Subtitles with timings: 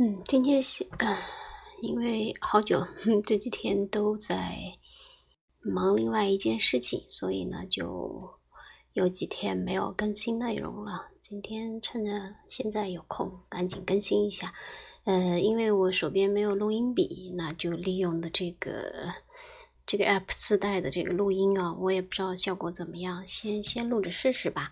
[0.00, 0.86] 嗯，今天是，
[1.82, 2.86] 因为好久
[3.26, 4.56] 这几天都在
[5.58, 8.38] 忙另外一件事情，所以呢，就
[8.92, 11.08] 有几天没有更新内容了。
[11.18, 14.54] 今天趁着现在有空，赶紧更新一下。
[15.02, 18.92] 呃，因为我手边没有录音笔，那就利用的这个
[19.84, 24.70] 这个 app 自带的这个录音啊，我也不知道效果怎么样，先先录着试试吧。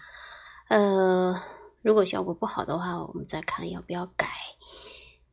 [0.68, 1.34] 呃，
[1.82, 4.29] 如果效果不好的话，我们再看要不要改。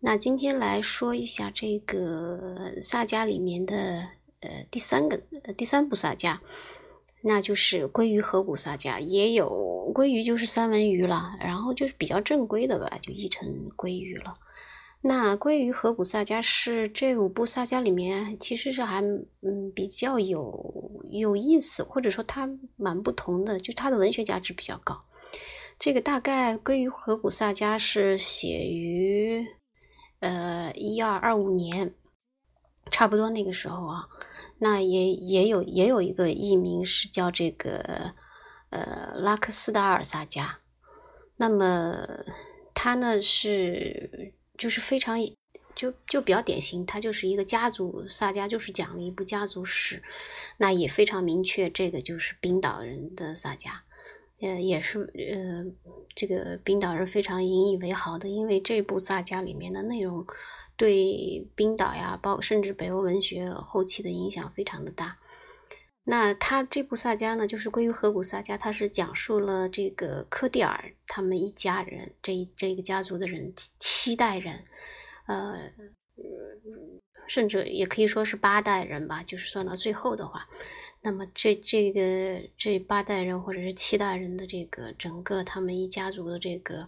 [0.05, 4.09] 那今天来说一下这个萨迦里面的
[4.41, 6.39] 呃第三个呃第三部萨迦，
[7.21, 14.33] 那就是鲑鱼河谷萨迦，也有鲑鱼就是三文鱼了，然后就是比较正规的吧，就译成鲑鱼了。
[14.99, 24.99] 那鲑鱼河谷萨迦是这五部萨迦里面其实是还嗯比较有有意思，或者说它蛮不同的，就它的文学价值比较高。
[25.79, 29.12] 这个大概鲑鱼河谷萨迦是写于。
[30.23, 31.93] 呃，一二二五年，
[32.89, 34.07] 差不多那个时候啊，
[34.57, 38.13] 那也也有也有一个译名是叫这个
[38.69, 40.49] 呃拉克斯达尔萨迦，
[41.35, 42.07] 那么
[42.73, 45.19] 他呢是就是非常
[45.75, 50.01] 就就比较典型，他就是一个家族萨迦，就是讲了一部家族史，
[50.55, 53.81] 那也非常明确，这个就是冰岛人的萨迦。
[54.43, 55.65] 呃，也是呃，
[56.13, 60.25] 这个冰岛人非常引以为豪的，因为这部萨迦里面的内容
[60.75, 65.17] 对冰岛呀，包括甚至北欧文学后期的影响非常的大。
[66.03, 74.65] 那他这部萨迦呢，就是归于河谷萨迦，他是讲述了这个科蒂尔他们一家人这一这个家族的人七七代人，
[75.27, 75.71] 呃，
[77.27, 80.49] 甚至也可以说是八代人吧，就是算到最后的话。
[81.05, 86.87] 那么这这个这八代人或者是七代人的这个整个他们一家族的这个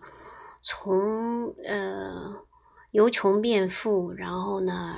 [0.62, 2.34] 从呃
[2.92, 4.96] 由穷变富，然后呢，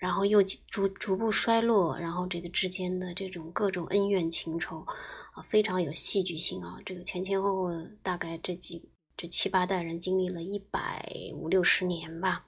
[0.00, 4.86] 然后又逐逐步衰落，然后这个之间的这种各种恩怨情仇
[5.34, 6.78] 啊，非常有戏剧性啊。
[6.86, 7.70] 这个前前后后
[8.02, 12.46] 大概这几这七八代人经历了一百五六十年吧。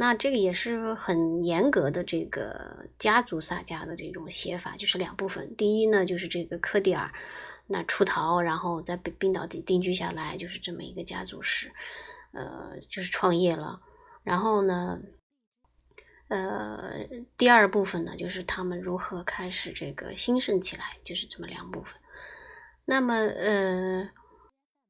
[0.00, 5.56] 那这个也是很严格的这个家族萨迦的这种写法，就是两部分。
[5.56, 7.12] 第一呢，就是这个科蒂尔
[7.66, 11.72] 那出逃，然后在冰冰岛定定居下来，就是这么一个家族史，
[12.30, 13.80] 呃，就是创业了。
[14.22, 15.00] 然后呢，
[16.28, 17.04] 呃，
[17.36, 22.00] 第二部分呢，就是他们如何开始这个兴盛起来，就是这么两部分。
[22.84, 24.08] 那么，呃，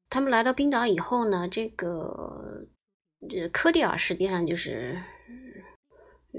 [0.07, 2.67] 他们来到冰岛以后呢，这个。
[3.27, 4.97] 这科蒂尔实际上就是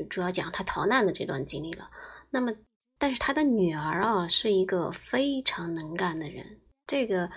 [0.09, 1.91] 主要讲他逃难的这段经历了。
[2.31, 2.55] 那么，
[2.97, 6.61] 但是他的女儿啊，是一个非常能干的人。
[6.87, 7.31] 这个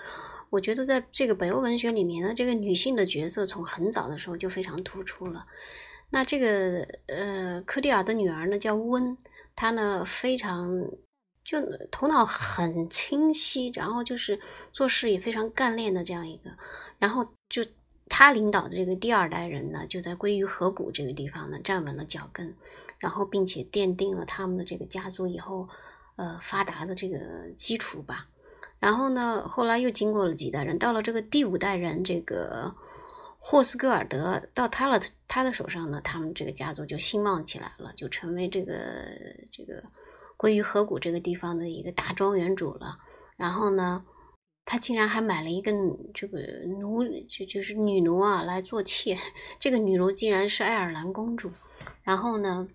[0.48, 5.42] 我觉得，在这个北欧文学里面呢，这个女性的角色从很早的时候就非常突出了。
[6.10, 9.18] 那这个呃，科蒂尔的女儿呢叫温，
[9.54, 10.70] 她呢非常
[11.44, 14.40] 就头脑很清晰，然后就是
[14.72, 16.56] 做事也非常干练的这样一个，
[16.98, 17.62] 然后就。
[18.08, 22.54] 他领导的这个第二代人呢，就在鲑鱼河谷这个地方呢站稳了脚跟，
[22.98, 25.68] 然后并且奠定了他们的这个家族以后
[26.16, 27.18] 呃发达的这个
[27.56, 28.28] 基础吧。
[28.78, 32.74] 然后呢，后来又经过了几代人，到了这个第五代人这个
[33.38, 39.08] 霍斯戈尔德到他了他的手上呢，他们这个家族就兴旺起来了，就成为这个
[39.50, 39.82] 这个
[40.36, 42.98] 鲑鱼河谷这个地方的一个大庄园主了。
[43.36, 44.04] 然后呢。
[44.66, 45.72] 他竟然还买了一个
[46.14, 46.38] 这个
[46.80, 49.18] 奴，就就是女奴啊来做妾。
[49.60, 51.52] 这个女奴竟然是爱尔兰公主。
[52.02, 52.66] 然后呢，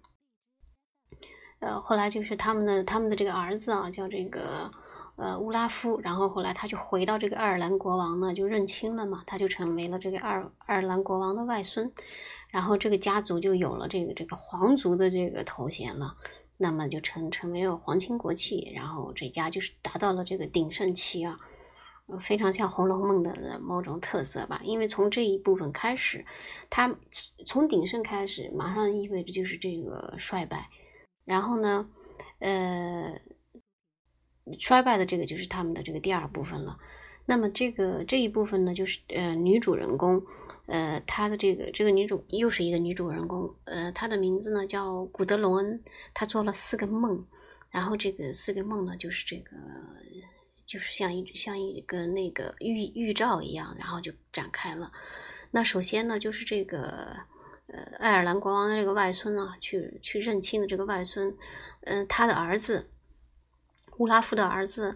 [1.60, 4.72] 呃，后来就是他们的他们的这个儿子啊，叫这个
[5.16, 6.00] 呃乌拉夫。
[6.02, 11.92] 然后后来他就回到这个爱尔兰国王呢，就认亲了嘛，他就成为了这个爱尔爱尔兰国王的外孙。
[12.50, 16.18] 然后这个家族就有了这个这个皇族的这个头衔了。
[16.58, 18.72] 那么就成成为了皇亲国戚。
[18.76, 21.40] 然后这家就是达到了这个鼎盛期啊。
[22.22, 26.26] 非常像《红楼梦》的某种特色吧，因为从这一部分开始，
[26.70, 26.96] 它
[27.46, 30.70] 从鼎盛开始，马上意味着就是这个衰败。
[31.26, 31.90] 然后呢，
[32.40, 33.22] 呃，
[34.58, 36.80] 衰败的这个就是他们的这个第二部分了。
[37.26, 40.24] 那么这个这一部分呢，就是呃女主人公，
[40.66, 45.84] 呃她的这个这个女主又是一个女主人公，呃她的名字呢叫古德隆恩，
[46.14, 47.26] 她做了四个梦，
[47.70, 49.52] 然后这个四个梦呢就是这个。
[50.70, 54.92] 就是像一像一个那个预预兆一样，然后就展开了。
[55.50, 57.18] 那首先呢，就是这个
[57.66, 61.36] 呃爱尔兰国王的这个外孙啊，去去认亲的这个外孙，
[61.82, 62.92] 嗯，他的儿子
[63.98, 64.96] 乌拉夫的儿子，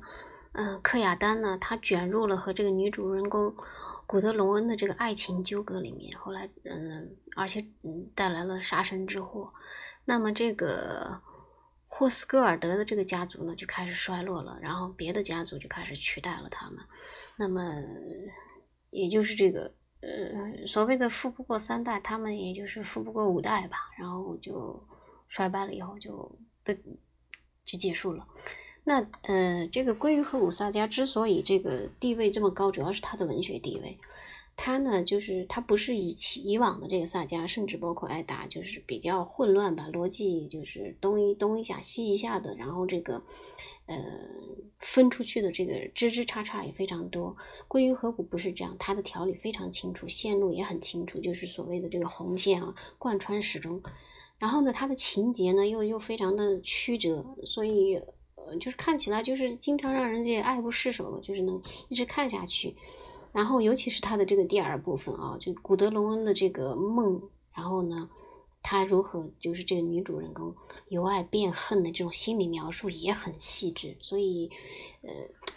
[0.52, 3.56] 嗯，克亚丹呢，他卷入了和这个女主人公
[4.06, 9.52] 古德隆恩的这个爱情纠葛里面，后来嗯，而且嗯带来了杀身之祸。
[10.06, 11.20] 那么这个
[11.96, 16.80] 霍斯戈尔德的这个家族呢，就开始衰落了，然后别的家族就开始取代了他们。
[17.38, 17.72] 那么
[18.90, 24.84] 也就是这个呃所谓的富不过三代，他们也就是富不过五代吧，然后就
[25.28, 26.76] 衰败了以后就被
[27.64, 28.28] 就结束了。
[28.84, 34.00] 那呃，这个鲑鱼和五萨家之所以这个地位这么高，主要是他的文学地位。
[34.56, 43.24] 他呢，就是他不是以其以往的这个萨迦，甚至包括艾达，就是比较混乱吧，逻辑就是东一东一下西一下的，然后这个
[43.88, 43.96] 呃
[44.80, 47.36] 分出去的这个枝枝叉叉也非常多。
[47.68, 53.82] 归于河谷不是这样，它的条理非常清楚，线路也很清楚，就是所谓的这个红线啊，贯穿始终。
[54.38, 58.02] 然后呢，它的情节呢又又非常的曲折，所以。
[58.46, 62.76] 呃，就是看起来就是经常让人家爱不释手的，就是能一直看下去。
[63.34, 67.20] 然后，尤其是他的这个第二部分啊，就古德隆恩的这个梦，
[67.52, 68.08] 然后呢，
[68.62, 70.56] 他如何就是这个女主人公
[70.88, 73.98] 由爱变恨的这种心理描述也很细致。
[74.02, 74.52] 所以，
[75.02, 75.12] 呃，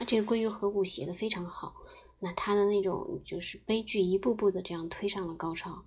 [0.07, 1.75] 这个归于河谷写的非常好。
[2.19, 5.83] 那他的那种就是悲剧一步步的这样推上了高潮。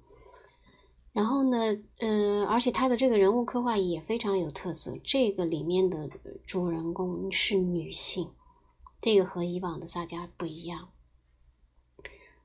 [1.12, 4.96] 然后呢，嗯，而且他的这个人物刻画也非常有特色。
[5.04, 6.08] 这个里面的
[6.46, 8.30] 主人公是女性，
[9.02, 10.90] 这个和以往的萨迦不一样。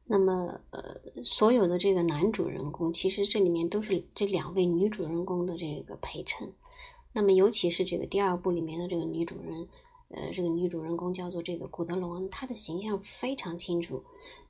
[0.07, 6.53] 那么，呃，所有的这个男主人公，其实这里面都是这两位女主人公的这个陪衬。
[7.13, 9.67] 那么，尤其是这个第二部里面的这个女主人，
[10.09, 14.05] 呃，这个女主人公叫做这个古德隆，她的形象非常清楚，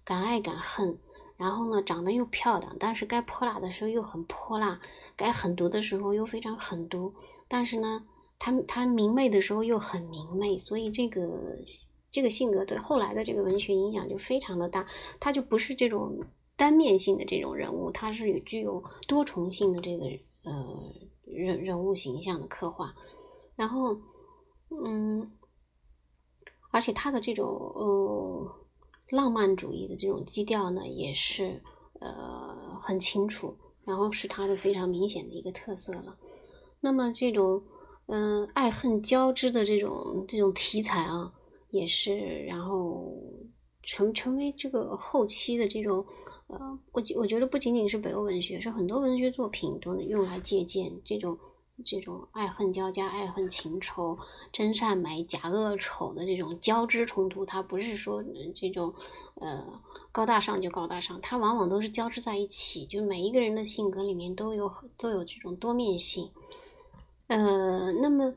[0.05, 0.99] 敢爱敢恨。
[1.37, 4.81] 然后呢，长得又漂亮，但是该泼辣的时候又很泼辣，
[5.17, 7.13] 该狠毒的时候又非常狠毒。
[7.49, 8.05] 但是呢，
[8.39, 11.59] 她她明媚的时候又很明媚，所以这个
[12.15, 14.87] 这个性格对后来的这个文学影响就非常的大。
[15.21, 16.21] 他就不是这种
[16.57, 20.07] 单面性的这种人物，他是有具有多重性的这个
[20.45, 20.95] 呃
[21.27, 22.95] 人人物形象的刻画。
[23.57, 23.99] 然后，
[24.85, 25.33] 嗯，
[26.71, 28.61] 而且他的这种呃。
[29.11, 31.63] 浪漫主义的这种基调呢，也是
[32.01, 36.17] 呃很清楚，然后是他的非常明显的一个特色了。
[36.81, 37.63] 那么这种
[38.07, 41.35] 嗯爱恨交织的这种这种题材啊，
[41.75, 42.17] 也是
[42.47, 43.13] 然后
[43.83, 46.07] 成成为这个后期的这种
[46.47, 51.39] 呃，我我觉得不仅仅是北欧文学，是很多文学作品都用来借鉴这种。
[51.85, 54.17] 这种爱恨交加、爱恨情仇、
[54.53, 58.23] 真善美、假恶丑的这种交织冲突，它不是说
[58.55, 58.95] 这种
[59.41, 59.83] 呃
[60.13, 62.87] 高大上就高大上，它往往都是交织在一起。
[62.87, 66.31] 就每一个人的性格里面都有都有这种多面性。
[67.27, 68.33] 呃，那么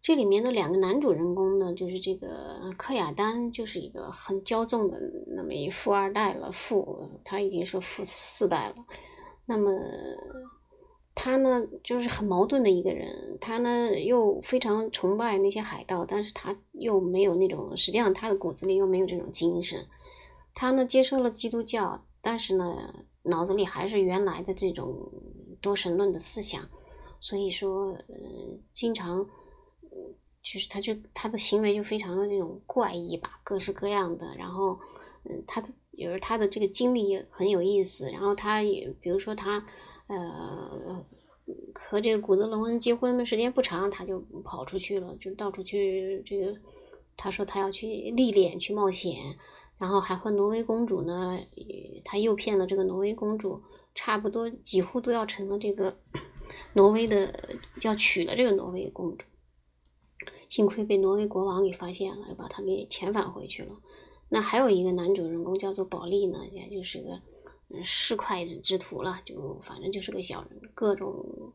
[0.00, 4.98] 这里面的两个男主人公呢，就是这个柯亚丹，就是一个很骄纵的
[5.36, 8.76] 那么一富二代了，富他已经是富四代了。
[9.46, 9.70] 那么。
[11.18, 13.38] 他呢，就是很矛盾的一个人。
[13.40, 19.86] 他呢，又非常崇拜那些海盗，但是他又没有那种，实际上他的骨子里又没有这种精神。
[20.54, 25.10] 他呢，接受了基督教，但是呢，脑子里还是原来的这种
[25.62, 26.68] 多神论的思想。
[27.18, 28.06] 所以说，呃，
[28.74, 29.26] 经常，
[30.46, 34.24] 就是他就他的行为就非常的那种怪异吧，各式各样的。
[34.38, 34.78] 然后，
[35.24, 38.08] 嗯，他的有时他的这个经历也很有意思。
[38.10, 39.66] 然后他也，比如说他。
[40.08, 41.04] 呃，
[41.74, 46.56] 和这个古德隆恩结婚的时间不长，他就跑出去了，就到处去这个。
[47.16, 49.16] 他说他要去历练，去冒险，
[49.78, 51.36] 然后还和挪威公主呢，
[52.04, 53.60] 他诱骗了这个挪威公主，
[53.96, 55.98] 差不多几乎都要成了这个
[56.74, 59.24] 挪威的，要娶了这个挪威公主。
[60.48, 63.76] 幸亏被挪威国王给发现了，又把他给遣返回去了。
[64.28, 67.20] 那还有一个男主人公叫做保利呢，也就是个。
[67.82, 71.52] 是刽子之徒了，就反正就是个小人，各种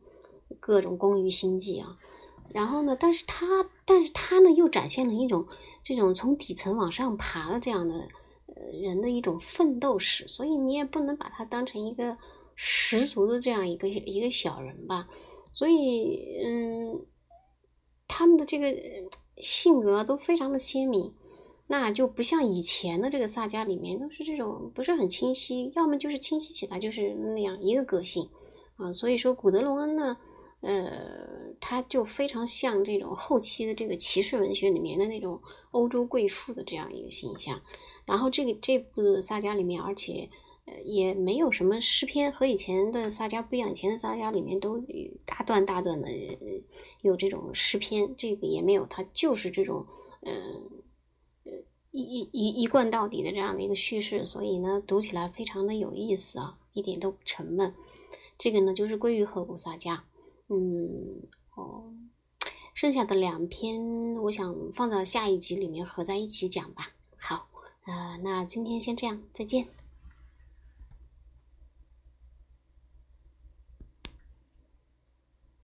[0.60, 1.98] 各种工于心计啊。
[2.50, 5.48] 然后呢，但是他但是他呢又展现了一种
[5.81, 8.10] 这种从底层往上爬的这样的
[8.48, 12.17] 呃人的一种奋斗史，所以你也不能把他当成一个
[12.55, 15.07] 十足的这样一个一个小人吧。
[15.53, 17.05] 所以嗯，
[18.12, 18.75] 他们的这个
[19.38, 21.13] 性格都非常的鲜明。
[21.68, 28.30] 那就不像以前的这个萨迦里面都是这种不是很清晰，要么就是清晰起来就是那样一个个性
[28.75, 28.91] 啊。
[28.91, 30.18] 所以说古德隆恩呢，
[30.60, 30.91] 呃，
[31.62, 35.39] 他就非常像这种后期的这个骑士文学里面的那种
[35.72, 37.62] 欧洲贵妇的这样一个形象。
[38.06, 40.30] 然后这个这部萨迦里面，而且
[40.84, 43.72] 也没有什么诗篇，和以前的萨迦不一样。
[43.72, 44.84] 以前的萨迦里面都
[45.25, 46.10] 大段大段的
[47.01, 49.86] 有这种诗篇，这个也没有，它就是这种
[50.22, 50.82] 嗯。
[51.94, 57.75] 一一一一贯到底的这样的一个叙事，所以呢，读起来非常的有意思啊，一点都不沉闷。
[58.38, 60.00] 这个呢，就是鲑鱼和乌萨迦，
[60.48, 61.22] 嗯，
[61.53, 61.91] 哦，
[62.74, 66.94] 剩下的两篇，我想放到下一集里面合在一起讲吧。
[67.18, 67.46] 好，
[67.86, 69.68] 呃，那今天先这样，再见。